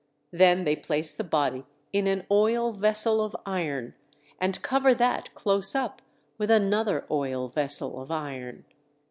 [0.31, 1.63] Then they place the body
[1.93, 3.93] in an oil vessel of iron,
[4.39, 6.01] and cover that close up
[6.39, 8.65] with another oil vessel of iron.